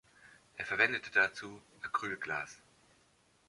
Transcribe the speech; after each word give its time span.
Er 0.57 0.65
verwendete 0.65 1.11
dazu 1.11 1.61
Acrylglas. 1.83 2.57